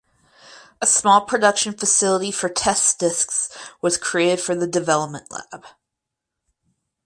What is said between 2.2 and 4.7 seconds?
for test discs was created for the